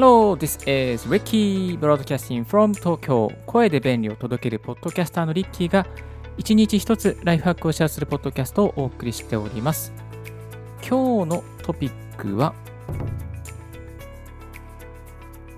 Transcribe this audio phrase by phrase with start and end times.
[0.00, 3.30] Hello, this is Ricky Broadcasting from Tokyo.
[3.44, 5.86] 声で便利を届けるポッドキャスターのリッキーが
[6.38, 9.92] 一日一つライフハックをシェアするポッドキャストをお送りしております。
[10.80, 12.54] 今日のトピックは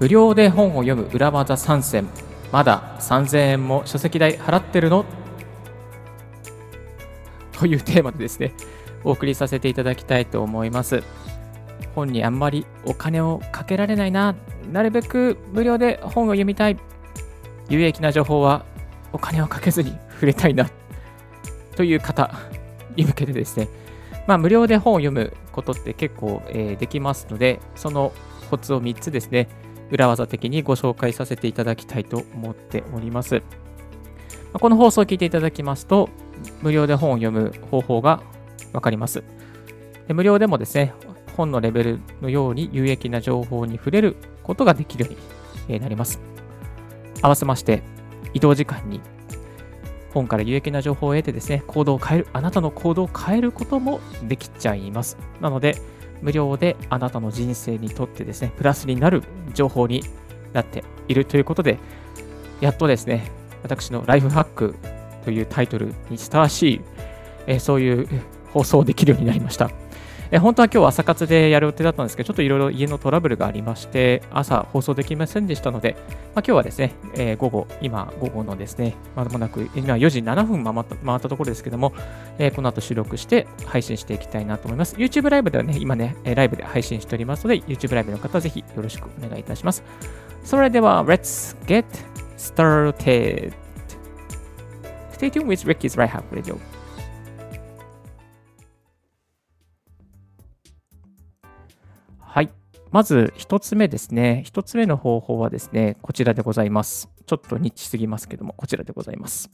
[0.00, 2.08] 無料で本を読む裏技参戦。
[2.50, 5.04] まだ3000円も書籍代払ってるの？
[7.52, 8.54] というテーマでですね
[9.04, 11.04] お送りさせていただきたいと思います。
[11.94, 14.34] 本にあんまりお金をかけられないな、
[14.70, 16.76] なるべく無料で本を読みたい、
[17.68, 18.64] 有益な情報は
[19.12, 20.68] お金をかけずに触れたいな、
[21.76, 22.34] という方
[22.96, 23.68] に向けてですね、
[24.26, 28.12] まあ、無料で本を読むことって結構、えー、できますので、その
[28.50, 29.48] コツを3つですね、
[29.90, 33.42] 裏技的にご紹介させていただきたいと思っております。
[34.52, 36.08] この放送を聞いていただきますと、
[36.60, 38.22] 無料で本を読む方法が
[38.72, 39.22] わかります。
[40.08, 40.94] で無料でもですね、
[41.36, 45.10] 本のレベルのように有益な情報に触れることができるよ
[45.68, 46.20] うになります。
[47.20, 47.82] 合わせまして、
[48.34, 49.00] 移動時間に
[50.12, 55.16] 本から有益な情報を得てですね、行動を変える、あなたの行動を変えることもできちゃいます。
[55.40, 55.76] なので、
[56.20, 59.22] 無料であなたの人生にとってですね、プラスになる
[59.54, 60.04] 情報に
[60.52, 61.78] なっているということで、
[62.60, 63.30] やっとですね、
[63.62, 64.74] 私のライフハック
[65.24, 66.80] というタイトルにふさわしい、
[67.46, 68.08] えそういう
[68.52, 69.70] 放送できるようになりました。
[70.34, 81.92] え本当は今日朝活でやる予定だったんですけど、ちょっといろいろ家のトラブルがありまして、朝放送できませんでしたので、まあ、今日はですね、えー、午後、今、午後のですね、まもなく、今4時7分回った回ったところですけども、
[82.38, 84.96] えー、この後収録して配信していきたいなと思います。
[84.96, 89.84] YouTube ライブではね、今ね、ライブで配信しておりますので、YouTube ライブの方はぜひよろしくお願いいたします。
[90.44, 91.84] それでは、Let's get
[92.38, 93.52] started!
[95.12, 96.71] Stay tuned with Ricky's Right Half Radio.
[102.92, 104.42] まず一つ目ですね。
[104.44, 107.08] 一つ目の方法はですね、こちらでございます。
[107.26, 109.50] ちょっとニッチすぎますけども、こちらでございます。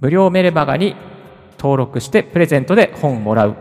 [0.00, 0.94] 無料メルマガに
[1.58, 3.50] 登録してプレゼントで本もらう。
[3.50, 3.54] い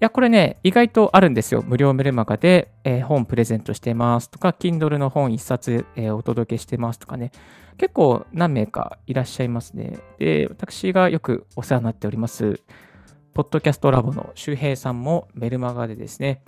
[0.00, 1.62] や、これね、意外とあるんですよ。
[1.66, 7.30] 無料メルマガで、えー、本プレゼントしてますとか、Kindle の本1冊、えー、お届けしてますとかね。
[7.76, 9.98] 結構何名かいらっしゃいますね。
[10.18, 12.60] で、私がよくお世話になっております。
[13.36, 16.42] ポッドキャストラボの周平さんもメルマガでですね、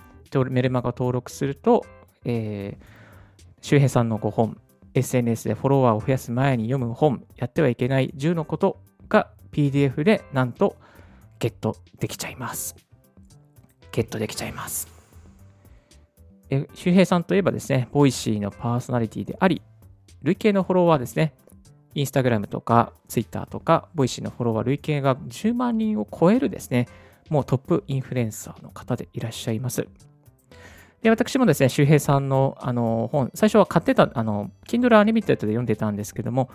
[0.49, 1.85] メルマガ登録すると、
[2.25, 2.83] えー、
[3.61, 4.57] 周平さんの5本、
[4.95, 10.77] SNS でフォロワーを増やす前に読む本、やってはいけない10のことが PDF でなんと
[11.37, 12.75] ゲットできちゃいます。
[13.91, 14.87] ゲットできちゃいます。
[16.49, 19.61] え周平さんといえばですね、 Voicy のパーソナリティであり、
[20.23, 21.35] 累計のフォロワーですね、
[21.99, 26.87] Instagram とかツイッターとか、 Voicy のフォロワー累計が10万人を超えるですね、
[27.29, 29.85] もうトップインフルエンサーの方でいらっしゃいます。
[31.01, 36.49] で、私もですね、周平さんのあの本、最初は買ってた、あの、Kindle Unlimited で読んでたんですけども、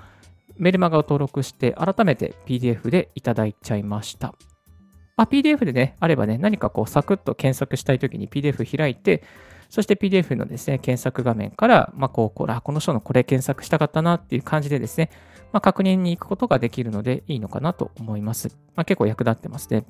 [0.57, 4.35] メルマガを登録して、改めて PDF でいただいちゃいました。
[5.17, 9.23] まあ、PDF でね、あればね、何かこう、サクッと検索したいときに PDF 開いて、
[9.71, 15.11] そして PDF のですね、検索画面から、まあ、こう、これ、この人のこれ検索したかったなっていう感じでですね、
[15.53, 18.57] まあ、確認に行くことができるのでいいのかなと思います。
[18.75, 19.85] まあ、結構役立ってますね。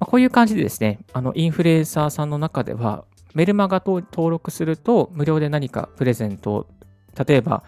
[0.00, 3.04] あ、こういう感じでですね、あの、インフルエンサーさんの中では、
[3.34, 6.66] メルマガと登録すると無料で何かプレゼントを
[7.26, 7.62] 例えば、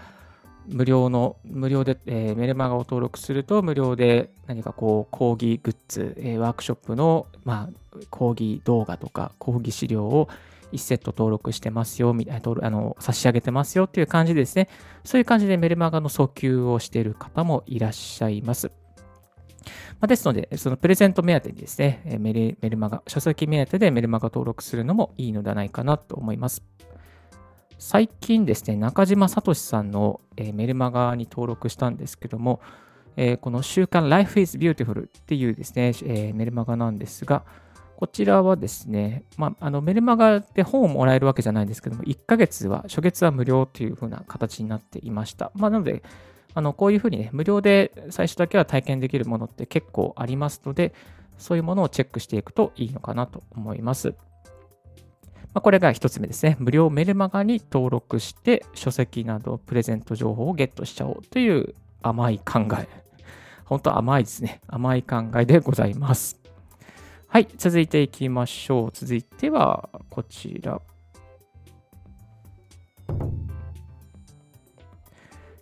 [0.68, 10.28] 無料の、無料で、えー、メルマガを登録すると、無料で何かこう、講義グッズ、えー、ワークショップの、まあ、講義動画とか、講義資料を
[10.72, 14.68] 1セット登録してますよ、みたいな、あの、差し上げてますよっていう感じですね。
[15.04, 18.70] そういう感じでメルマガの訴求をしている方もいらっしゃいます。
[20.00, 26.62] まあ、ですので、そのプレゼント目当てにですね、メメルマガ、書籍目当てでメルマガ登録するのもいいのではないかなと思います。
[27.78, 32.60] 最近ですね、中島聡さんの、え、メルマガに登録したんですけども、
[33.16, 37.44] え、この週刊 Life is Beautiful っていうですね、え、メルマガなんですが、
[37.96, 45.50] こちらはですね、まあ、あのメルマガで本をもらえるわけじゃないんですけども、1ヶ月は、初月は無料というふうな形になっていました。
[45.54, 46.02] まあ、なので、
[46.54, 50.94] あのこういうふうにね、無料で最初だけは体験できるものって結構ありますので、
[51.36, 54.14] そういうものをチェックしていくといいのかなと思います。
[55.56, 56.58] まあ、これが1つ目ですね。
[56.60, 62.86] 無料メルマガに登録して書籍などプレゼント情報をゲットしちゃおうという甘い考え。
[63.64, 64.60] 本当甘いですね。
[64.66, 66.38] 甘い考えでございます。
[67.28, 68.90] はい、続いていきましょう。
[68.92, 70.78] 続いてはこちら。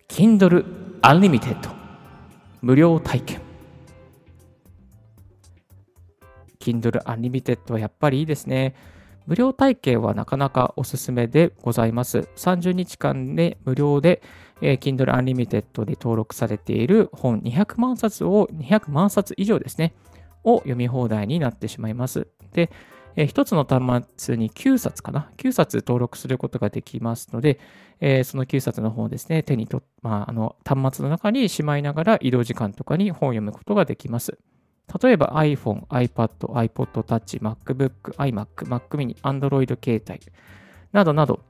[0.09, 0.65] Kindle
[1.03, 1.71] Unlimited
[2.63, 3.41] 無料体験。
[6.59, 8.75] Kindle Unlimited はやっぱりいいですね。
[9.27, 12.29] 無料体験はなかなかおすすめでございます。
[12.37, 14.23] 30日間で無料で、
[14.61, 19.95] えー、Kindle Unlimited で登録されている本200万冊を、200万冊以上ですね、
[20.45, 22.27] を読み放題になってしまいます。
[22.53, 22.71] で、
[23.17, 27.61] えー、1つの端末に9冊かな ?9 冊登録することができますので、
[28.01, 34.39] えー、その9冊の本をですね、手にと、まあ、あの端末の中にしまいながら移動時間とかに本を読むことができます。
[35.03, 40.21] 例えば iPhone、iPad、iPod Touch、MacBook、iMac、Mac mini、Android 携帯
[40.93, 41.41] などなど、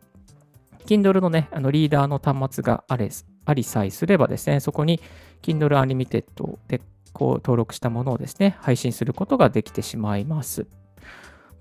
[0.86, 3.10] Kindle のね、あのリーダーの端末があれ
[3.46, 5.00] ありさえすればですね、そこに
[5.42, 6.80] Kindle Unlimited で
[7.12, 10.66] こう登録したものをですね、配信することができてしまいます。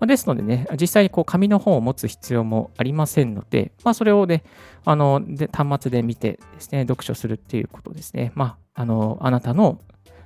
[0.06, 4.44] ですのでね、実際にこう紙の本を持つ必要もありませんので、まあ、それをね、
[4.86, 8.32] あので端末で見てですね、読書するっていうことですね。
[8.36, 9.80] まあ、あのあなたの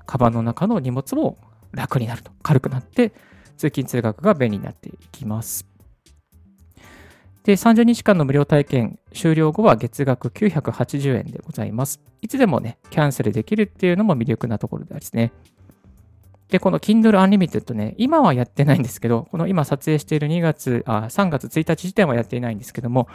[0.07, 1.37] カバンの中の荷物も
[1.71, 3.11] 楽になると、軽くなって、
[3.57, 5.67] 通勤通学が便利になっていきます。
[7.43, 12.01] で、30日間の無料体験終了後は月額980円でございます。
[12.21, 15.31] いつでもね、キャンセルできるっていうのも魅力なところですね。
[16.49, 23.07] で、この Kindle Unlimited ね、今はやってないんですけど、この今撮影している2月、あ、3月1日時点はやっていないんですけども、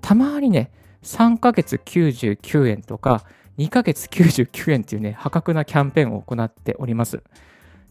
[0.00, 0.70] たまにね、
[1.02, 3.24] 3ヶ月99円とか、
[3.58, 7.22] 2ヶ月99円っていうね、破格なキャンペーンを行っております。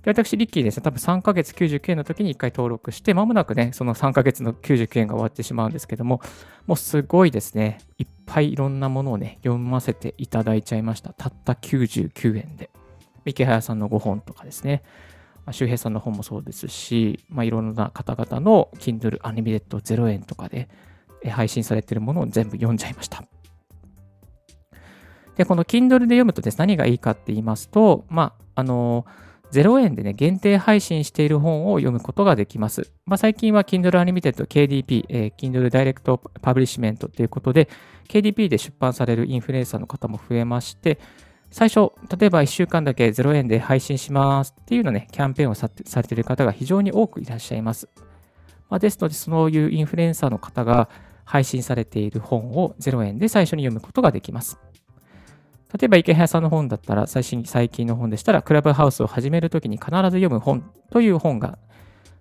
[0.04, 6.22] 私、リッキーですね、多分3ヶ月99円の時に1回登録して、まもなくね、その3ヶ月の99円が終わってしまうんですけども、
[6.66, 11.14] もうすごいですね、いっぱいいろんなものをね、読ませていただいちゃいました。
[11.14, 12.72] たった99円で。
[13.26, 14.82] 池早さんの5本とかですね、
[15.52, 20.68] 周平さんの本もそうですし、まあ、いろんな方々の Kindle Unlimited 0円とかで
[21.30, 23.24] 配信されているものを全部読んじゃいました。
[25.38, 29.06] で、この Kindle で読むとです、何がいいかって言いますと、まあ、あの、
[29.52, 32.92] 0円でね、限定配信している本を読むことができます。
[33.06, 37.70] まあ、最近は Kindle Unlimited KDP、えー、Kindle Direct Publishment ということで、
[38.08, 41.00] KDP で出版されるインフルエンサーの方も増えまして、
[41.50, 45.70] 最初、例えば1週間だけ0円で配信しますっていうのね、キャンペーンをさ
[46.02, 47.90] れている方が非常に多くいらっしゃいます。
[48.70, 50.88] まあ、ですので、そういうインフルエンサーの方が
[51.26, 54.58] 配信されている本を0円で最初に読むことができます。
[55.80, 61.58] 例えば池原さんの本だったら、最新最近の本でしたら、クラブハウスを始めるときに必ず読む本という本が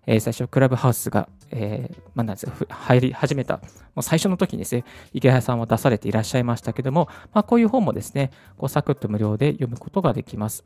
[0.06, 10.64] えー、最初、クラブハウスが、えー、まあ、なんです入り始めた、もう最初の時にですね、池原さんは出されていらっしゃいましたけども、まあ、こういう本もですね、こうサクッと無料で読むことができます。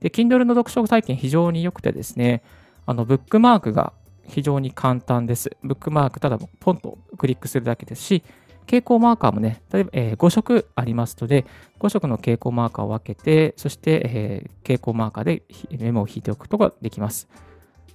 [0.00, 2.42] で、Kindle の読書体験非常に良くてですね、
[2.84, 3.92] あの、ブックマークが
[4.26, 5.56] 非常に簡単です。
[5.62, 8.22] ブックマーク、ただポンとクリックするだけですし、
[8.68, 11.46] 蛍光マーカーもね、例えば、えー、5色ありますので、
[11.80, 17.28] 5色の蛍光マーカーを分けて、そして、えー、蛍光マーカーでメモを引いておくことができます。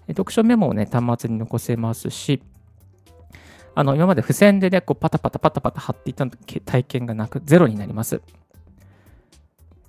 [0.08, 2.42] 読書メモをね、端末に残せますし、
[3.76, 8.22] あの、今まで付箋でね、こうパタパタパタパタ貼っていた体験がなく、ゼロになります。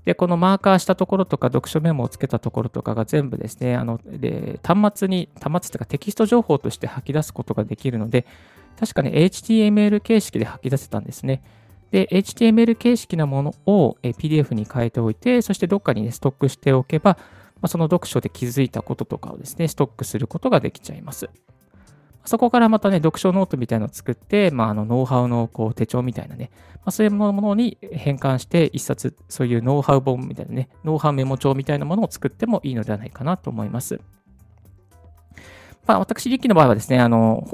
[0.05, 8.27] で、このマーカーしたところとか、読書メモをつけたところとかが全部ですね、あの、で端末に、端末というかテキスト情報として吐き出すことができるので、
[8.79, 11.43] 確かに HTML 形式で吐き出せたんですね。
[11.91, 17.17] で、HTML 形式なものを PDF に変えておいて、そしてどっかに、ね、ストックしておけば、
[17.57, 21.31] まあ、その読書で気づいたこととかをですね、ストックすることができちゃいます。
[22.25, 34.01] そこからまたね、読書ノートみたいなのを作って、まあ、あのノウハウのこう手帳みたいなね、まあ、そういうものに変換して、一冊、そういうノウハウ本みたいなね、ノウハウメモ帳みたいなものを作ってもいいのではないかなと思います。
[35.87, 37.47] まあ、私、リッキーの場合はですね、あの、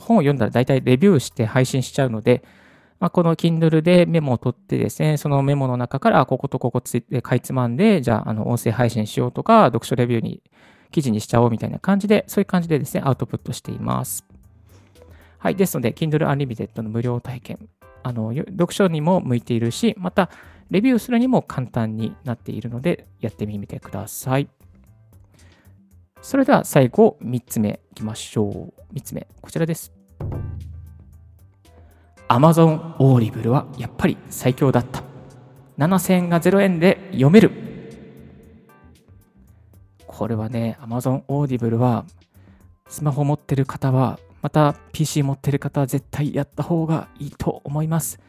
[0.00, 2.42] 本を読んだら大体レビューして配信しちゃうので、
[3.00, 10.42] まあ、この Kindle でメモを取ってですね、そのメモの中から、こことここついて、かいつまんで、じゃあ、あの、音声配信しようとか、読書レビューに、
[10.90, 14.26] 記事にしちゃおうみたいな感じで、そういう感じでですね、アウトプットしています。
[15.38, 15.56] はい。
[15.56, 17.68] ですので、Kindle Unlimited の無料体験、
[18.02, 20.28] あの、読書にも向いているし、また、
[20.70, 24.48] レビューするにも簡単になっているので、やってみてください。
[26.22, 28.94] それでは最後、3つ目いきましょう。
[28.94, 29.92] 3つ目、こちらです。
[32.28, 35.02] Amazon Audible はやっぱり最強だった。
[35.78, 37.50] 7000円が0円で読める。
[40.06, 42.04] これはね、Amazon Audible は
[42.86, 48.20] スマホ持ってる方は、また PC 持ってる方は絶対やった方がいいと思います。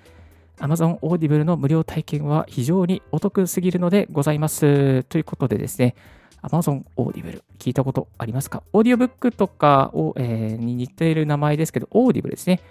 [0.59, 5.03] Amazon Audible の無料体験は非常にお得すぎるのでございます。
[5.03, 5.95] ということでですね、
[6.43, 8.63] Amazon Audible 聞いたことありますか？
[8.73, 12.61] オーディオブックとかを、えー、に似ている名前ですけど、Audible ですね。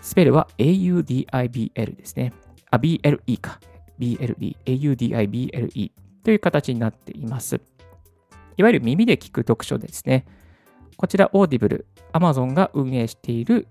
[0.00, 2.32] スペルは AUDIBL ですね。
[2.70, 3.60] あ、BLE か。
[3.98, 5.90] BLE、AUDIBLE
[6.22, 7.60] という形になっています。
[8.56, 10.24] いわゆる耳で聞く読書ですね。
[10.96, 13.66] こちら、 Audible、Amazon が運営している、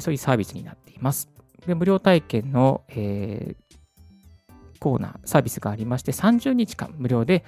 [0.00, 1.28] そういうサービスになっています。
[1.66, 7.44] で無料体験の、えー、コーナー、サービスがありまして、30日間無料で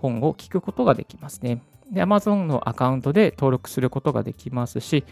[0.00, 1.62] 本を聞くことができますね。
[1.90, 5.04] で、Amazon のアカウントで登録することができますし、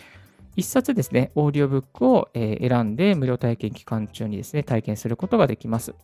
[0.56, 5.94] 1冊ですね、オーディオブックを選んで無料体験期間中にですね、体験することができます。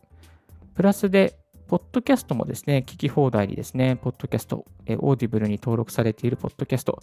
[0.75, 1.37] プラスで、
[1.67, 7.01] ポッドキャストもですね、聞き放題にですね、ポッドキャスト、 Audible に登録されているポッドキャスト、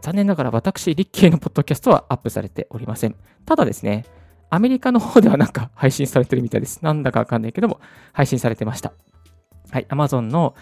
[0.00, 3.16] 残念ながら私、リッキーのポッドキャストはアップされておりません。
[3.44, 4.04] ただですね、
[4.50, 6.82] アメリカの方ではなんか 配信されてるみたいです。
[6.82, 7.80] なんだかわかんないけども、
[8.12, 8.92] 配信されてました。
[9.70, 10.54] はい、Amazon の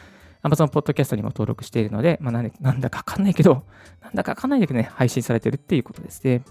[0.45, 3.65] Amazon Podcast にも登録しているので、まあ、なんだかわかんないけど、
[4.03, 6.43] なんだかわかんないけどね、配信されてるっていうことですね。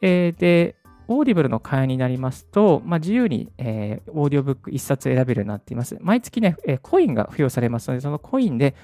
[0.00, 0.76] えー、で、
[1.08, 5.96] Audible の会員になりますと、まあ、自由に、えー、オーディオブック1冊選べるようになっています。
[6.00, 8.74] 毎月ね、えー、コインが付与されますので、そのコインで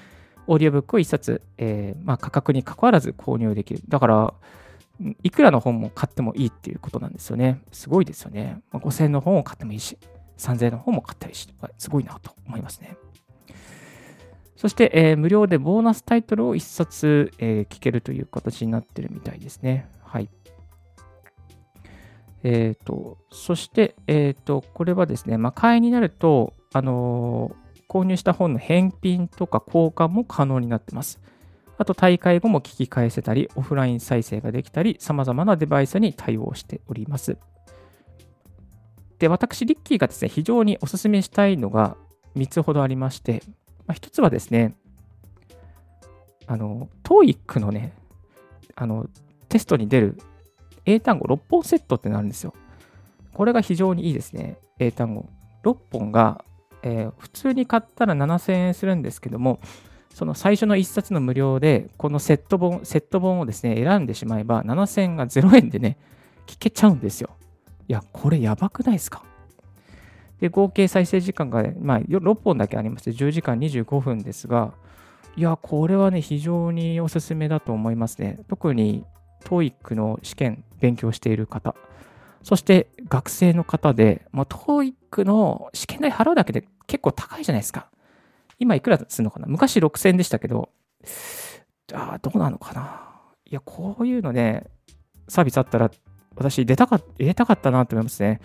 [0.47, 3.81] オーディオブックを1冊、えーまあ、価格に関わらず購入できる。
[3.87, 4.33] だから、
[5.23, 7.61] いくらの本も買ってもいいっていうことなんですよね。
[7.71, 8.61] すごいですよね。
[8.71, 9.97] まあ、5000円の本を買ってもいいし、
[10.37, 12.97] 3000円の本も買ったりして、すごいなと思いますね。
[14.55, 19.89] そして、えー、無料でボーナスタイトルを1冊、えー、聞けるという形になってるみたいですね。
[20.03, 20.29] はい。
[22.43, 27.55] えっ、ー、と、そして、えっ、と、これはですね、まあ、会員になると、あの
[27.87, 31.21] 購入した本の返品とか交換も可能になってます。
[31.77, 37.37] あと、大会後も聞き返せたり、オフライン再生ができたり、様々なデバイスに対応しております。
[39.19, 41.97] で、私、リッキーがですね、非常にお勧めしたいのが
[42.35, 43.41] 3つほどありまして、
[43.87, 44.75] まあ、一つはですね、
[46.47, 47.93] あの、TOEIC のね、
[48.75, 49.07] あの、
[49.49, 50.17] テストに出る
[50.85, 52.53] 英単語6本セットってなるんですよ。
[53.33, 54.57] これが非常にいいですね。
[54.79, 55.29] 英単語。
[55.63, 56.43] 6本が、
[56.83, 59.59] えー、普通に買ったら7000円するんですけども、
[60.13, 65.97] その最初の1冊の無料で、このセット本、セット本をですね、選んでしまえば、7000円が0円でね、
[66.45, 67.31] 聞けちゃうんですよ。
[67.87, 69.23] いや、これやばくないですか？
[70.45, 74.73] で、合計再生時間が、まあ、6本だけありまして、10時間25分ですが、
[75.35, 78.39] いや、これはね、非常におすすめだと思いますね。
[78.47, 79.03] 特に
[79.43, 81.75] TOEIC の試験勉強している方、
[82.43, 87.89] そして学生の方で、まあ、TOEIC の試験代払うだけで結構高いじゃないですか。
[88.59, 89.47] 今いくらするのかな？
[89.47, 90.69] 昔6000でしたけど、
[91.91, 93.19] あ、どうなのかな？
[93.49, 94.67] いや、こういうのね、
[95.27, 95.89] サービスあったら、
[96.35, 98.39] 私出たか、入れたかったなと思いますね。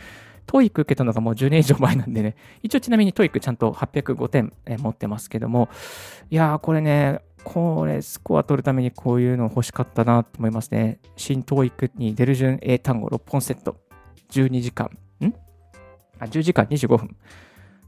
[0.51, 5.69] TOEIC 受けたのがもう10年以上前なんでね、 一応ちなみに TOEIC ちゃんと805点、持ってますけども、
[6.29, 10.99] いやー、これね、これ、スコア取るためにこういうの欲しかったなと思いますね。
[11.17, 13.77] 新 TOEIC に出る順英単語6本セット、
[14.33, 14.91] 12時間、
[15.21, 15.33] ん？
[16.19, 17.17] あ ?10 時間25分。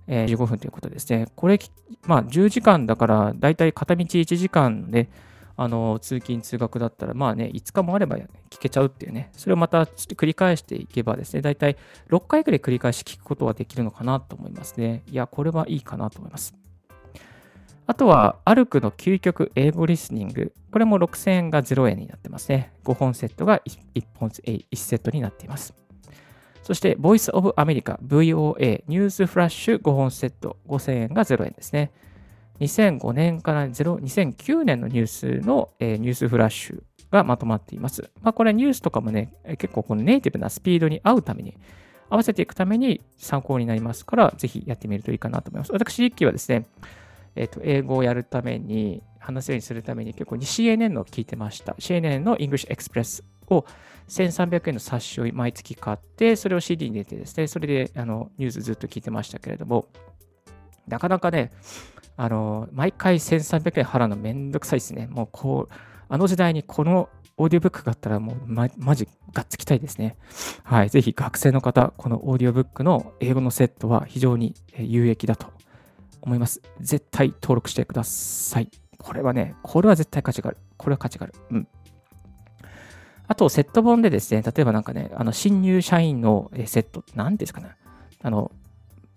[0.06, 1.26] えー、15分ということですね。
[1.34, 1.58] これ、
[2.06, 5.08] まあ、10時間だから、だいたい片道1時間で、
[5.56, 11.76] あの通勤・通学だったら、まあね、5日もあれば聞けちゃうっていうね、それをまた繰り返していけばですね、だいたい
[12.10, 15.02] 6回くらい繰り返し聞くことができるのかなと思いますね。
[15.08, 16.54] いや、これはいいかなと思います。
[17.86, 20.52] あとは、アルクの究極英語リスニング。
[20.70, 22.72] これも6000円が0円になってますね。
[22.84, 23.60] 5本セットが
[23.94, 25.74] 1, 本1セットになっています。
[26.62, 31.90] そして、Voice of America VOA ニュースフラッシュ5本セット5000円が0円ですね。
[32.62, 38.10] 2005年から2009年のニュースの、えー、ニュースフラッシュがまとまっています。
[38.22, 41.56] まあ、これニュースとかもね、結構このネイティブなスピードに合うために、
[42.08, 45.72] 合わせていくために参考になりますから、ぜひやってみるといいかなと思います。
[45.72, 46.66] 私、一期はですね、
[47.34, 51.74] えっ、ー、と、英語をやるために、話せるようにするために結構 CNN の聞いてました。
[51.78, 53.64] CNN の English Express を
[54.08, 59.86] 1300円の冊子を毎月買って、それを CD に入れてですね、それであのニュースずっと聞いてましたけれども、
[60.88, 61.52] なかなかね、
[62.16, 65.06] あの、毎回1300円払うのめんどくさいですね。
[65.06, 65.74] もうこう、
[66.08, 70.16] あの時代にこのオーディオブックがあったらもうま、マジがっつきたいですね。
[70.62, 70.90] はい。
[70.90, 75.46] ぜひ学生の方、このオーディオブックの英語のセットは非常に有益だと
[76.20, 76.60] 思います。
[76.80, 78.70] 絶対登録してください。
[78.98, 80.58] これはね、これは絶対価値がある。
[80.76, 81.34] これは価値がある。
[81.50, 81.68] うん。
[83.26, 87.70] あと、セット本でですね、例えばなんかね、あの、新入社員のセット、何ですかね、
[88.22, 88.52] あの、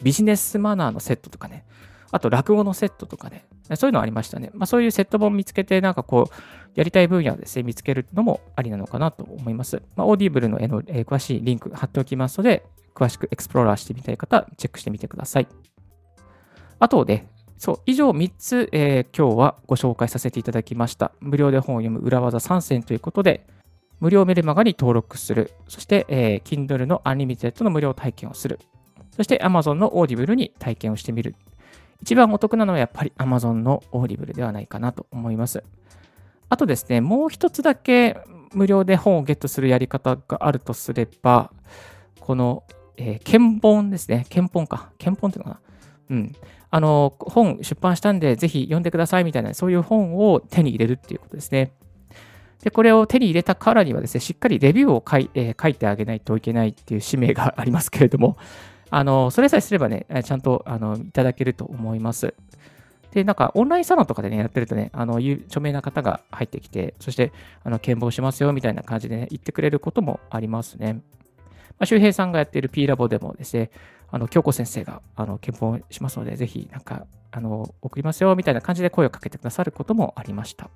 [0.02, 1.66] ビジネスマナーのセットとかね、
[2.12, 3.46] あと落語のセットとかね、
[3.76, 4.52] そういうのありましたね。
[4.54, 6.34] まあ、そういうセット本見つけて、なんかこう、
[6.76, 9.82] やりたい分野ですね、見つけるのもありなのかなと思います。
[9.96, 15.48] まあ、 Audible の、えー、の、詳しいリンク貼っておきますので、詳しく explore してみたい方、チェックしてみてください。
[16.80, 21.12] あとで、そう、以上3つ、えー、今日はご紹介させていただきました。
[21.20, 23.48] 無料で本を読む裏技3選ということで、
[24.00, 25.52] 無料メルマガに登録する。
[25.68, 28.60] そして、えー、Kindle の Unlimited の無料体験をする。
[29.12, 31.36] そして Amazon の Audible に体験をしてみる。
[32.02, 35.64] 一番お得なのはやっぱり Amazon の Audible ではないかなと思います。
[36.50, 38.18] あとですね、もう一つだけ
[38.54, 41.52] 無料で本をゲットするやり方があるとすれば、
[42.20, 42.64] この、
[42.98, 44.26] えー、献本ですね。
[44.30, 44.92] 献本か。
[44.98, 45.60] 献本っていうのか
[46.10, 46.16] な。
[46.16, 46.36] うん。
[46.72, 51.72] あの、本出版したんで、ぜひ読んでくださいみたいな、そういう本を手に入れるっていうことですね。
[52.64, 58.38] で、これを手に入れたからにはですね、しっかりレビューを書い,、えー、書いてあげないといけないっていう使命がありますけれども、
[58.90, 62.34] あの、それさえすればね、ちゃんとあのいただけると思います。
[63.12, 67.32] で、なんかオンラインサロンとかでね、やってるとね、あの、著名な方が入ってきて、そして、
[67.64, 70.94] あの、検討しますよみたいな感じでね、言ってくれることもありますね。
[70.94, 71.02] ま
[71.80, 73.72] あ、周平さんがやっている P ラボでもですね、
[74.12, 80.66] あの、京子先生が、あの、検討しますので、ぜひ、なんか、あの、送りますよみたいな感じで声をかけてくださることもありました。
[80.66, 80.72] ま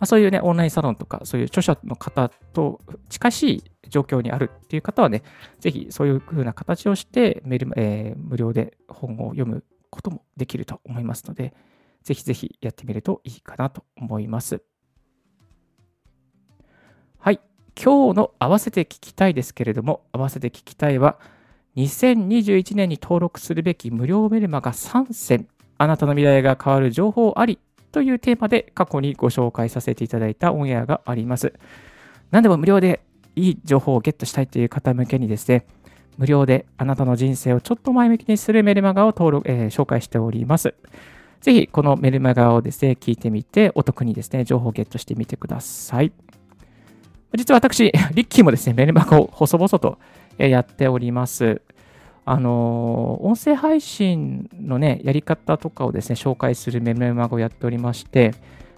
[0.00, 5.22] あ、そういうね、オンラインサロンとか、そういう著者の方と近しい状況にあるっていう方はね、
[5.60, 11.54] ぜひそういう風な形をしてメル、えー、無料で本を読むこともできると思いますので、
[12.02, 14.62] ぜひぜひやってみるといいかなと思います。
[17.18, 17.40] はい。
[17.80, 21.20] 今日の合わせて聞きたいですけれども、合わせて聞きたいは、
[21.76, 25.46] 2021年に登録するべき無料メルマガ3選、
[25.78, 27.60] あなたの未来が変わる情報あり
[27.92, 31.54] というテーマで過去にご紹介させていただいたオンエアがあります。
[32.32, 33.04] 何でも無料で
[33.36, 35.66] いい情報をゲットしたいという方向けにですね、
[36.18, 40.74] 無料であなたの人生をちょっと前向きにするメルマガを登録、えー、紹介しております。
[41.40, 46.12] ぜひこのメルマガをですね、聞いてみて、お得にですね、情報をゲットしてみてください。
[47.36, 49.98] 実は私、 リッキーもですね、メルマガを細々と
[50.38, 51.60] やっております。
[52.26, 58.32] あの音声配信のね、やり方とかをですね、紹介するメルマガをやっておりまして、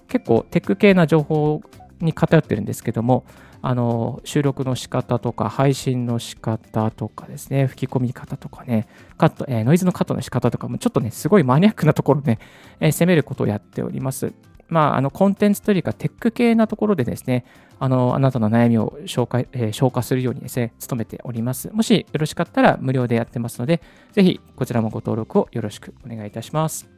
[0.09, 1.63] 結構テック系な情報
[2.01, 3.25] に偏ってるんですけども、
[3.69, 8.87] あの収録の仕方とか配信の仕方とかですね、吹き込み方とかね、
[9.19, 12.39] カット、えー、ノイズのカットの仕方とかもちょっとね、すごいマニアックなところで、ね、
[12.79, 14.33] えー、攻めることをやっております。
[14.69, 17.45] まあ、あのコンテンツというかテック系なところでですね、
[17.81, 21.69] あのあなたの悩みを紹介、えー、消化するようにですね、努めております。
[21.73, 26.96] もしよろしかったら無料でやってますので、ぜひこちらもご登録をよろしくお願いいたします。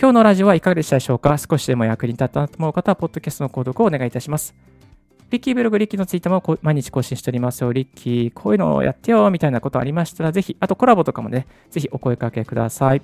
[0.00, 1.36] 今日のラジオはいかがでしたでしょうか？
[1.36, 4.54] 少しでも役に立ったなと思う方は、ポッドキャストの購読をお願いいたします。
[5.28, 7.70] リッキーブログ、リッキーのツイッターも毎日更新しておりますよ。
[7.70, 13.02] リッキー、こういうのをやってよ、みたいなことありましたら、ぜひ、あとコラボとかもね、ぜひお声掛けください。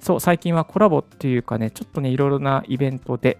[0.00, 3.38] そう、最近はコラボっていうかね、ちょっとね、いろいろなイベントで、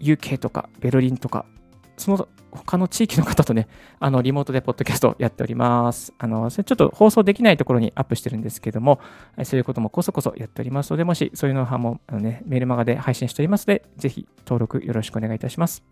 [0.00, 1.46] UK とかベルリンとか、
[1.96, 6.12] その他の地域の方とね、 あの、リモートでポッドキャストやっております。
[6.18, 9.00] あの、それちょっと放送できないところにアップしてるんですけども、
[9.44, 15.82] そういうこともこそこそやっておりますので、もしそういうのはもあの、ね、メールマガで配信しておりますので、ぜひ登録よろしくお願いいたします。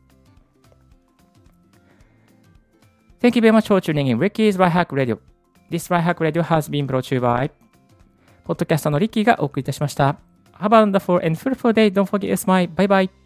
[3.20, 5.18] Thank you very much for tuning in Ricky's Right Hack Radio.
[5.70, 7.50] This Right Hack Radio has been brought to you by
[8.44, 10.16] ポッドキャストのリッキーがお送りいたしました。
[10.58, 11.92] Have a wonderful and fruitful day.
[11.92, 12.68] Don't forget to smile.
[12.74, 13.19] Bye bye.